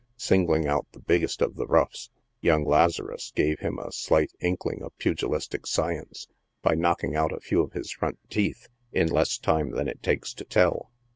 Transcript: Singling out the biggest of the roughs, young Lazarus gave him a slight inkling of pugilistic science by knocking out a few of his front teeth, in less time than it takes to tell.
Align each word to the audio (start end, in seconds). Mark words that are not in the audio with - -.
Singling 0.17 0.65
out 0.65 0.87
the 0.93 0.99
biggest 0.99 1.43
of 1.43 1.57
the 1.57 1.67
roughs, 1.67 2.09
young 2.39 2.65
Lazarus 2.65 3.31
gave 3.35 3.59
him 3.59 3.77
a 3.77 3.91
slight 3.91 4.31
inkling 4.39 4.81
of 4.81 4.97
pugilistic 4.97 5.67
science 5.67 6.27
by 6.63 6.73
knocking 6.73 7.15
out 7.15 7.31
a 7.31 7.39
few 7.39 7.61
of 7.61 7.73
his 7.73 7.91
front 7.91 8.17
teeth, 8.27 8.67
in 8.91 9.07
less 9.09 9.37
time 9.37 9.69
than 9.69 9.87
it 9.87 10.01
takes 10.01 10.33
to 10.33 10.43
tell. 10.43 10.89